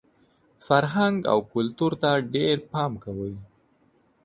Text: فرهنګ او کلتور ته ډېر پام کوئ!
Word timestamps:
فرهنګ 0.67 1.17
او 1.31 1.37
کلتور 1.53 1.91
ته 2.01 2.09
ډېر 2.33 2.55
پام 2.71 2.91
کوئ! 3.03 3.35